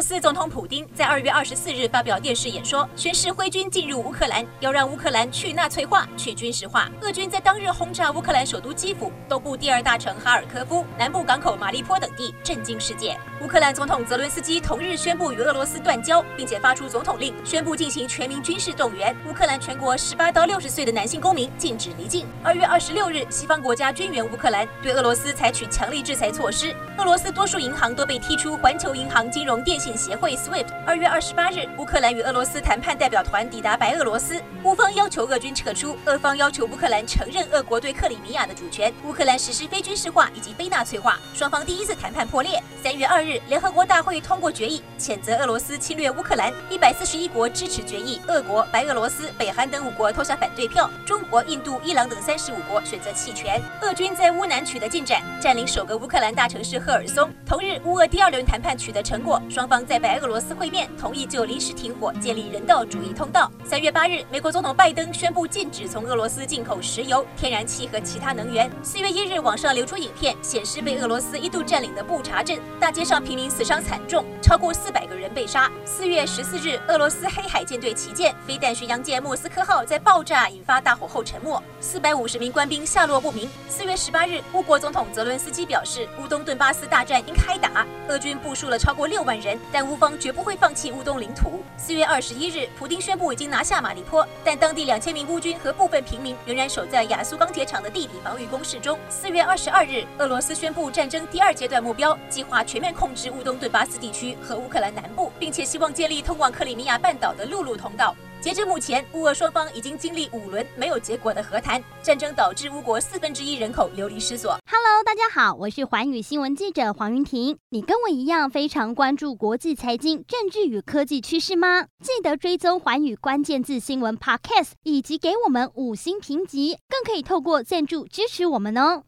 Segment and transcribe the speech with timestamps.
[0.00, 6.88] 俄罗斯总统普丁在二月二十四日发表电视演说，宣誓挥军进入乌克兰，要让乌克兰去纳粹化、去军事化。
[7.02, 13.14] 俄军在当日轰炸乌克兰首都基辅、东部第二大城哈尔科夫、南部港口马利坡等地，震惊世界。
[13.42, 19.14] 乌克兰总统泽伦斯基同日宣布与俄罗斯断交，并且发出总统令，宣布进行全民军事动员。
[19.28, 22.26] 乌克兰全国十八到六十岁的男性公民禁止离境。
[22.42, 26.74] 二月二十六日，西方国家军援乌克兰，对俄罗斯采取强力制裁措施。
[26.96, 30.66] 俄罗斯多数银行都被踢出环球银行金融电信协会 SWIFT。
[30.86, 42.62] 二月二十八日，乌克兰与俄罗斯谈判代表团抵达白俄罗斯，乌方要求俄军撤出，俄方要求乌克兰承认俄国对克里米亚的主权，乌克兰实施非军事化以及非纳粹化，双方第一次谈判破裂。
[42.82, 46.52] 三月二日，联合国大会通过决议，谴责俄罗斯侵略乌克兰。
[46.70, 53.60] 一百四十一国支持决议，俄国、白俄罗斯、北韩等五国投下反对票，中国、印度、伊朗等三十五国选择弃权。
[53.82, 57.30] 俄军在乌南取得进展，占领首个乌克兰大城市赫尔松。
[57.44, 63.50] 同日，乌俄第二轮谈判取得成果，双方在白俄罗斯会面，同意就临时停火建立人道主义通道。
[63.64, 68.70] 三月八日，美国总统拜登宣布禁止从俄罗斯进口石油、天然气和其他能源。
[68.82, 75.70] 四月一日，网上流出影片，显示被俄罗斯一度占领的布查镇，大街上平民死伤惨重，超过四百个人被杀。
[75.84, 83.48] 四月十四日，俄罗斯黑海舰队旗舰飞弹巡洋舰莫斯科号在爆炸引发大火后沉没，四百五十名官兵下落不明。
[83.68, 91.62] 四月十八日，乌国总统泽伦斯基表示，乌东顿巴斯大战应开打，俄军部署了超过六万人，但乌方绝不会放弃乌东领土。
[91.76, 98.98] 四月二十一日，普丁宣布已经拿下马利坡，但当地两千名乌军和部分平民仍然守在亚速钢铁厂的地底防御工事中。
[99.08, 108.14] 四月二十二日，俄罗斯宣布战争第二阶段目标，计划全面控制乌东顿巴斯地区和乌克兰南部，并且希望建立通往克里米亚半岛的陆路通道。
[108.42, 114.52] 截至目前，乌俄双方已经经历五轮没有结果的和谈，战争导致乌国四分之一人口流离失所。
[114.66, 117.58] Hello，大家好，我是寰宇新闻记者黄云婷。
[117.68, 121.82] 你跟我一样非常关注国际财经、政治与科技趋势吗？
[122.02, 129.02] 记得追踪寰宇关键字新闻 Podcast，以及给我们五星评级，更可以透过赞助支持我们哦。